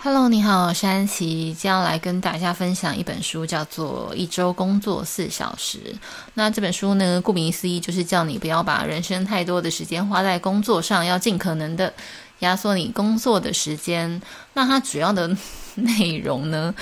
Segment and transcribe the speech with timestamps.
[0.00, 5.78] Hello，你好，我是安琪，将要来跟大家分享一本书，叫做《一周工作四小时》。
[6.34, 11.92] 那这本书呢，顾名思义，就是叫你不要把人生太多的时间花在工作上，要尽可能的
[12.38, 14.22] 压缩你工作的时间。
[14.52, 15.36] 那它主要的
[15.74, 16.72] 内容呢，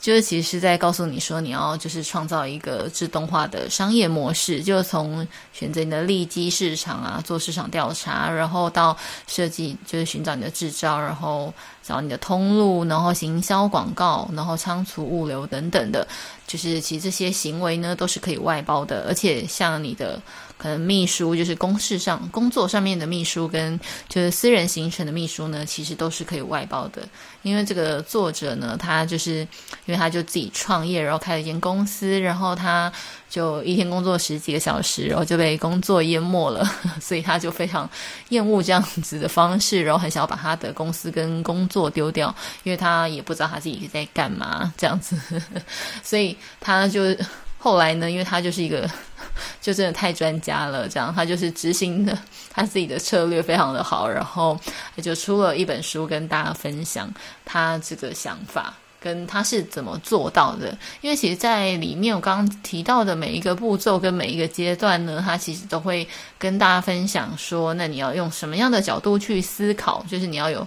[0.00, 8.96] 就是其实是在告诉你说，你要就是创造一个自动化的商业模式，就从选择你的利基市场啊，做市场调查，然后到
[9.28, 11.54] 设计，就是寻找你的制造，然后
[11.86, 16.06] 找你的通路，然后行销广告，然后仓储物流等等的，
[16.46, 20.20] 就是其实这些行为呢都是可以外包的，而且像你的。
[20.58, 23.78] 可能秘书就是公事上工作上面的秘书，跟
[24.08, 27.02] 就是私人行程的秘书呢，其实都是可以外包的。
[27.42, 29.40] 因为这个作者呢，他就是
[29.84, 32.90] 因为他就自己创业，然后开了一间公司，然后他
[33.28, 36.66] 就一天工作十几个小时，然后就被工作淹没了，
[37.02, 37.88] 所以他就非常
[38.30, 45.14] 厌恶这样子的方式，然后很想要把他的公司跟工作做丢掉，因为他也不知道他自己在干嘛这样子，
[46.02, 47.14] 所以他就。
[47.58, 48.88] 后来呢，因为他就是一个，
[49.60, 52.16] 就真的太专家了，这样他就是执行的
[52.48, 54.56] 他自己的策略非常的好，然后
[54.94, 57.12] 也就出了一本书跟大家分享
[57.44, 60.78] 他这个想法跟他是怎么做到的。
[61.00, 66.06] 因为其实，在里面我刚刚提到的每一个步骤跟每一个阶段呢，他其实都会
[66.38, 70.66] 跟大家分享说，那你要用什么样的角度去思考，就是你要有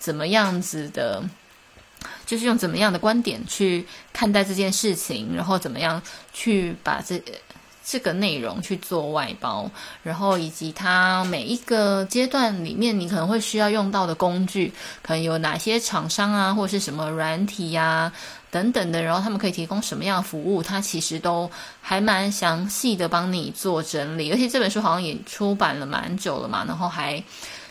[0.00, 1.22] 怎么样子的。
[2.24, 6.00] 就是用怎么样的观点去看待这件事情，然后怎么样
[6.32, 7.20] 去把这
[7.84, 9.70] 这个内容去做外包，
[10.02, 18.10] 然后以及它每一个阶段里面你可能会需要用到的工具，可能有哪些厂商啊，或者是什么软体呀、
[18.50, 21.50] 等等的，然后他们可以提供什么样的服务，它其实都
[21.82, 27.22] 还蛮详细的帮你做整理，而且这本书好像也出版了蛮久了嘛，然后还。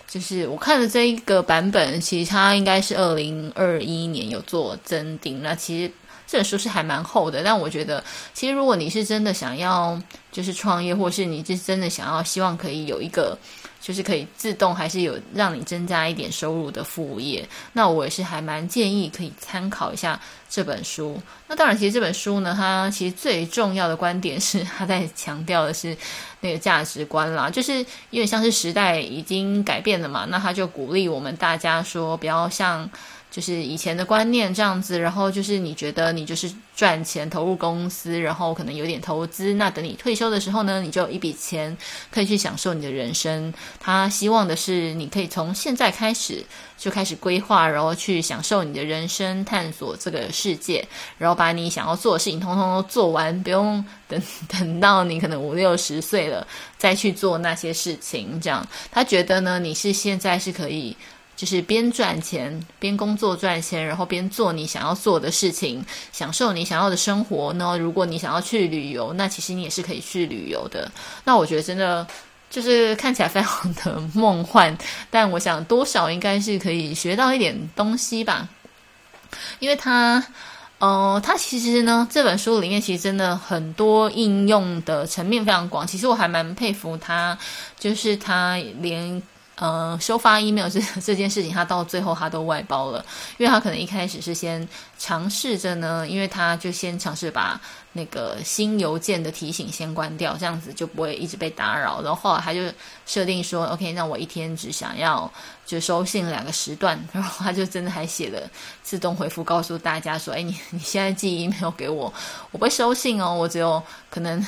[0.09, 5.41] 就是我看的这一个版本，其实它应该是二零二一年有做增订。
[5.43, 5.93] 那其实
[6.25, 13.37] 这本书是还蛮厚的，但我觉得，其实如果你是真的想要就是创业，或是你是真的想要希望可以有一个。
[13.81, 20.19] 就是可以自动还是有让你增加一点收入的副业，那我也是还蛮建议可以参考一下
[20.49, 21.21] 这本书。
[21.47, 25.95] 那当然，其实这本书呢，它其实最重要的观点是它在强调的是
[26.41, 32.89] 那个价值观啦， 就是因为像是时代已经改变了嘛，那它就鼓励我们大家说不要像。
[33.31, 41.77] 就是以前的观念这样子，然后就是你觉得你就是赚钱投入公司，然后可能有点投资，那等你退休的时候呢，你就有一笔钱
[42.09, 43.53] 可以去享受你的人生。
[43.79, 46.43] 他希望的是你可以从现在开始
[46.75, 50.87] 就开始规划，然后去享受你的人生，探索这个世界，
[51.19, 54.19] 然后把你想要做的事情通通都做完，不用等
[54.49, 56.47] 等到你可能五六十岁了
[56.79, 58.41] 再去做那些事情。
[58.41, 60.97] 这样，他觉得呢，你是现在是可以。
[61.39, 67.53] 就是边赚钱边工作赚钱，然后边做你想要做的事情，享受你想要的生活。
[67.53, 70.91] 那如果你想要去旅游，那其实你也是可以去旅游的。
[71.23, 72.05] 那我觉得真的
[72.49, 74.77] 就是看起来非常的梦幻，
[75.09, 78.45] 但我想多少应该是可以学到一点东西吧。
[79.59, 80.21] 因为他，
[80.79, 85.87] 呃，他其实呢，这本书里面其实真的很多应用的层面非常广。
[85.87, 87.37] 其实我还蛮佩服他，
[87.79, 89.23] 就是他连。
[89.59, 93.05] 呃，收发 email 这 这件事情，他到最后他都外包了，
[93.37, 94.65] 因为他可能一开始是先
[94.97, 97.59] 尝试着呢，因为他就先尝试把
[97.91, 102.01] 那个新邮件的提醒先关掉，这样子就不会一直被打扰。
[102.01, 102.61] 然后后来他就
[103.05, 105.29] 设定说，OK，那我一天只想要
[105.65, 108.39] 就收信两个时段，然后他就真的还写了
[108.81, 112.13] 自动回复，告诉大家说，哎，你 你现在寄 email 给我，
[112.51, 114.41] 我不会收信哦，我只有可能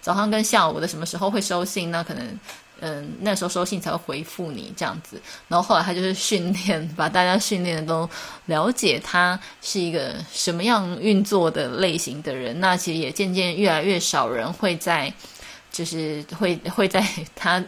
[0.00, 2.38] 早上跟下午的什么时候会收信，那可能。
[2.84, 8.10] 嗯，那时候收信才会回复你这样子，然后后来他就是训练，把大家训练的都
[8.46, 12.58] 了解他是一个什么样运作的类型的人。
[12.58, 15.14] 那其实也渐渐越来越少人会在，
[15.70, 17.06] 就是会会在
[17.36, 17.64] 他。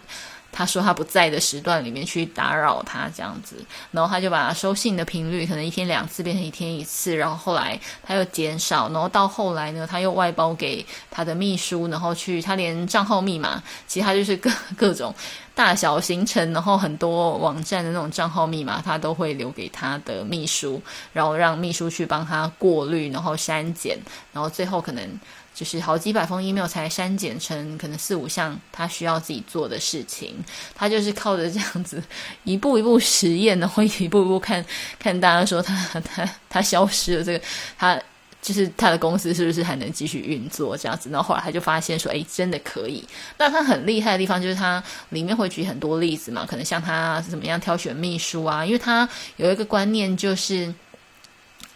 [0.57, 3.57] 他说他不在的时段里面去打扰他这样子，
[3.91, 15.13] 然后他就把他收信的频率可能一天两次变成一天一次，然后后来他又减少，然后到后来呢，他又外包给他的秘书，然后去他连账号密码，其实他就是各各种
[15.57, 20.81] 大小行程，然后很多网站的那种账号密码，他都会留给他的秘书，
[21.13, 23.99] 然后让秘书去帮他过滤，然后删减，
[24.33, 25.21] 然后最后可能。
[25.55, 30.35] 就是好几百封 email 才删减成可能四五项他需要自己做的事情，
[30.75, 32.03] 他就是靠着这样子
[32.43, 34.65] 一步一步实验，然后一步一步看
[34.99, 37.41] 看大家说他他他消失了，这个
[37.79, 37.97] 他
[38.43, 41.09] 就是他的公司是不是还能继续运作这样子？
[41.09, 43.03] 然后后来他就发现说，哎，真的可以。
[43.39, 50.75] 那他很厉害的地方就是他里面会举很多例子嘛，可能像他怎么样挑选秘书啊，因为他有一个观念就是。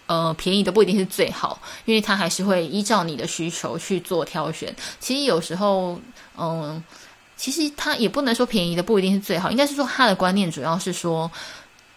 [0.08, 4.74] 呃，便宜的不一定是最好，因为他还是会依照你的需求去做挑选。
[4.98, 6.00] 其实有时候，
[6.34, 6.82] 嗯，
[7.36, 11.30] 其实他也不能说便宜的不一定是最好，应该是说他的观念主要是说，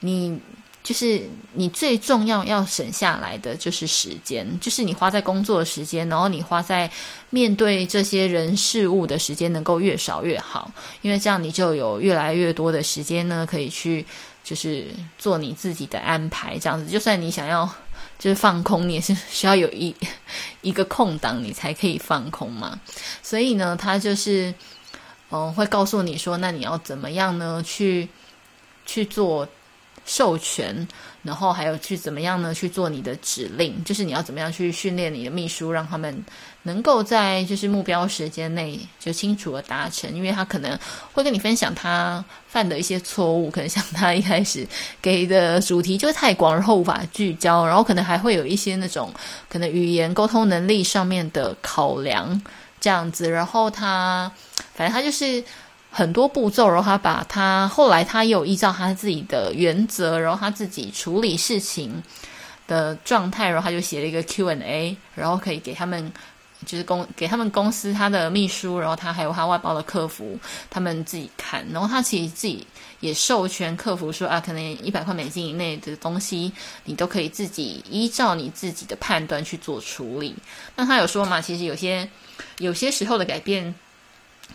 [0.01, 0.37] 你
[0.83, 1.21] 就是
[1.53, 6.91] 你最重要要省下来的就是时间，就是你花在工作的时间，然后你花在
[7.29, 10.69] 面对这些人事物的时间能够越少越好，
[11.01, 14.05] 因为这样你就有越来越多的时间呢，可以去
[14.43, 14.87] 就是
[15.17, 16.59] 做你自己的安排。
[16.59, 17.69] 这样子，就算你想要。
[18.21, 19.95] 就是放空，你也是需要有一
[20.61, 22.79] 一个空档，你才可以放空嘛。
[23.23, 24.53] 所以呢，他就是，
[25.31, 27.63] 嗯，会告诉你说，那你要怎么样呢？
[27.65, 28.07] 去
[28.85, 29.47] 去做。
[30.13, 30.85] 授权，
[31.23, 32.53] 然后还有去怎么样呢？
[32.53, 36.25] 去做你的指令，就是你要怎么样去训练你的秘书，让他们
[36.63, 40.13] 能够在就是目标时间内就清楚的达成。
[40.13, 40.77] 因为他可能
[41.13, 44.67] 会跟你分享他犯的一些错误，可能像他一开始
[45.01, 49.13] 给的主题就太广，然后无法聚焦，然后可能还会有一些那种
[49.47, 52.41] 可能语言沟通能力上面的考量
[52.81, 53.29] 这样子。
[53.29, 54.29] 然后他
[54.75, 55.41] 反正他就是。
[55.93, 62.01] 很多步骤，然后他把他后来他又依照他自己的原则，然后他自己处理事情
[62.65, 66.09] 的状态，然后他就写了一个 Q&A，然后可以给他们
[66.65, 70.39] 就是公给他们公司他的秘书，然后他还有他外包的客服
[70.69, 72.65] 他们自己看，然后他其实自己
[73.01, 76.53] 也授权客服说啊，可能一百块美金以内的东西
[76.85, 80.33] 你都可以自己依照你自己的判断去做处理。
[80.77, 82.09] 那他有说嘛，其实有些
[82.59, 83.75] 有些时候的改变。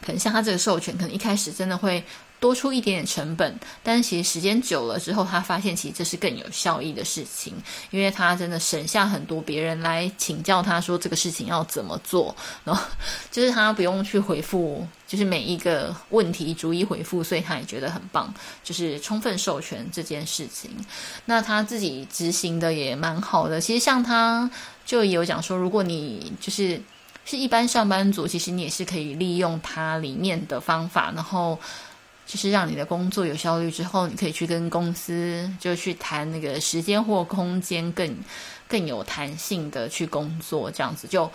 [0.00, 2.02] 可能像他这个授权，可能一开始真的会
[2.38, 7.54] 多出一点点成本，但是其实时间久了之后，他发现其实这是更有效益的事情，
[7.90, 12.82] 因为他真的省下很多别人来请教他说这个事情要怎么做，然后
[13.30, 18.32] 就是他不用去回复，就是每一个问题逐一回复，所以他也觉得很棒，
[18.62, 20.70] 就是充分授权这件事情。
[21.24, 24.50] 那他自己执行的也蛮好的，其实像他
[24.84, 26.80] 就有讲说，如果你就是。
[27.26, 31.58] 是一般上班族，其实你也是可以利用它里面的方法，然后
[32.24, 38.16] 就是让你的工作有效率之后，你可以去跟公司就去谈那个时间或空间更
[38.68, 41.30] 更有弹性的去工作，这样子就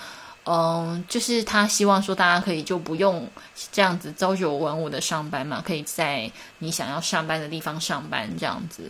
[0.45, 3.29] 嗯，就是他希望说大家可以就不用
[3.71, 8.89] 这样子朝九晚五的上班嘛，可以在你想要上班的地方上班这样子。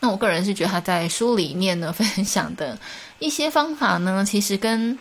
[0.00, 2.78] 那我个人是觉得他在书里面呢分享的
[3.18, 4.98] 一些方法呢，其实跟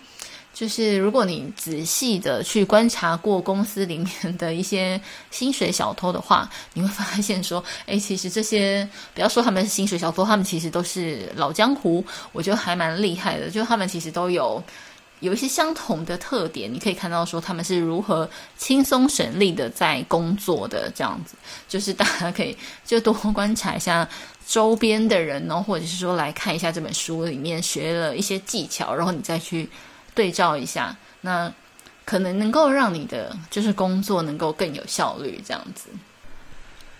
[0.53, 5.01] 就是如果你仔细的去观察过公司里面的一些
[5.31, 13.50] 薪水小偷的话，你会发现说，诶，其实这些不要说他们是薪水小偷，他们其实都是老江湖，我觉得还蛮厉害的。
[13.50, 14.63] 就他们其实都有
[15.21, 21.35] 有一些相同的特点，你可以看到说他们是如何轻松省力的在工作的这样子。
[21.67, 22.55] 就是大家可以
[22.85, 24.07] 就多观察一下
[24.47, 29.67] 周边的人，然后或者是说来看一下这本书里面学了一些技巧，然后你再去。
[30.13, 31.51] 对照一下，那
[32.06, 35.89] 可能能够让你的就是工作能够更有效率，这样子。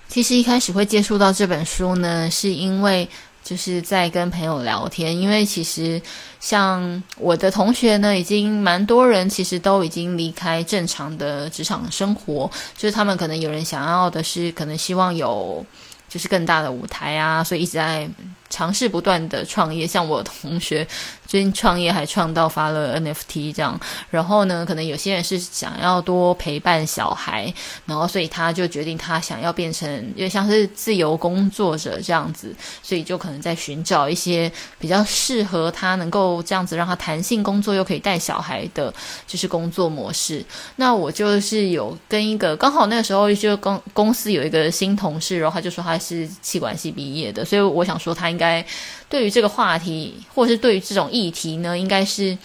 [0.08, 3.08] 其实一开始会接触到这本书呢，是因为
[3.44, 6.02] 就是在跟朋友聊天，因为其实
[6.40, 15.66] 像我的同学呢，已经蛮多人其实都已经离开正常的职场生活，就是他们可能有人想要的是，可能希望有
[16.08, 18.08] 就是更大的舞台啊，所以一直在
[18.54, 19.88] 尝试不断的创业。
[19.88, 20.88] 像我同学。
[21.26, 23.80] 最近创业还创到发了 NFT 这样，
[24.12, 27.52] 然后呢，可能有些人是想要多陪伴小孩，
[27.88, 38.94] 然后所以他就决定他想要变成，因为像是自由工作者这样子，所以就可能在寻找一些比较适合他能够这样子让他弹性工作又可以带小孩的，
[39.26, 40.46] 就是工作模式。
[40.76, 48.66] 那我就是有跟一个刚好那个时候就公公司有一个新同事，然后他就说他是气管系毕业的，所以我想说他应该该。
[49.10, 52.36] 对于这个话题，或是对于这种议题呢，应该是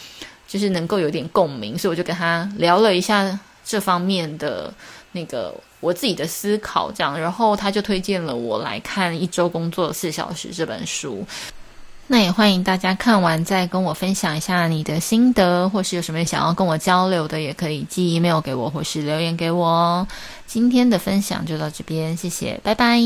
[0.46, 4.70] 就是能够有点共鸣，所以我就跟他聊了一下这方面的
[5.12, 11.24] 那个我自己的思考，这样，然后他就推荐了我来看《一周工作四小时》这本书。
[12.06, 20.06] 那也欢迎大家看完再跟我分享一下你的心得，或是有什么想要跟我交流的，也可以寄 email 给我，或是留言给我哦。
[20.46, 22.98] 今天的分享就到这边，谢谢，拜拜。